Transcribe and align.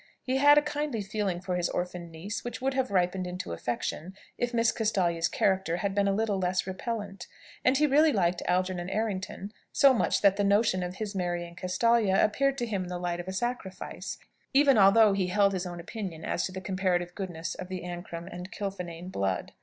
He 0.23 0.37
had 0.37 0.57
a 0.57 0.63
kindly 0.63 1.03
feeling 1.03 1.41
for 1.41 1.55
his 1.55 1.69
orphan 1.69 2.09
niece, 2.09 2.43
which 2.43 2.59
would 2.59 2.73
have 2.73 2.89
ripened 2.89 3.27
into 3.27 3.53
affection 3.53 4.15
if 4.35 4.51
Miss 4.51 4.71
Castalia's 4.71 5.27
character 5.27 5.77
had 5.77 5.93
been 5.93 6.07
a 6.07 6.11
little 6.11 6.39
less 6.39 6.65
repellent. 6.65 7.27
And 7.63 7.77
he 7.77 7.85
really 7.85 8.11
liked 8.11 8.41
Algernon 8.47 8.89
Errington 8.89 9.53
so 9.71 9.93
much 9.93 10.21
that 10.23 10.37
the 10.37 10.43
notion 10.43 10.81
of 10.81 10.95
his 10.95 11.13
marrying 11.13 11.55
Castalia 11.55 12.17
appeared 12.25 12.57
to 12.57 12.65
him 12.65 12.81
in 12.81 12.89
the 12.89 12.97
light 12.97 13.19
of 13.19 13.27
a 13.27 13.31
sacrifice, 13.31 14.17
even 14.55 14.75
although 14.75 15.13
he 15.13 15.27
held 15.27 15.53
his 15.53 15.67
own 15.67 15.79
opinion 15.79 16.25
as 16.25 16.45
to 16.47 16.51
the 16.51 16.61
comparative 16.61 17.13
goodness 17.13 17.53
of 17.53 17.67
the 17.67 17.83
Ancram 17.83 18.25
and 18.25 18.51
Kilfinane 18.51 19.09
blood. 19.11 19.51